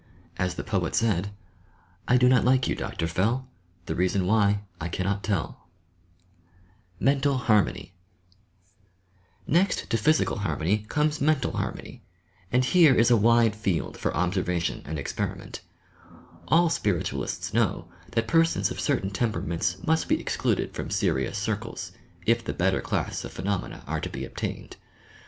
[0.37, 1.29] As the poet said:
[2.09, 2.57] MENTAL
[7.37, 7.93] HARMONY
[9.47, 12.01] Next to physical harmony comes mental harmony,
[12.51, 15.61] and here is a wide field for observation and experiment.
[16.47, 21.91] All Spiritualists know that persons of certain tempera ments must be excluded from serious circles,
[22.25, 24.77] if the better class of phenomena are to be obtained.